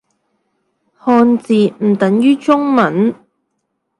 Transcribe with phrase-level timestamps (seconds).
[0.97, 3.13] 漢字唔等於中文